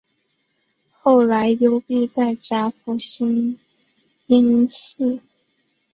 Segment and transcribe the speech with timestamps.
[0.99, 3.59] 后来幽闭在甲府兴
[4.25, 5.19] 因寺。